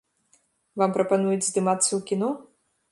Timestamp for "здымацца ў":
1.51-1.99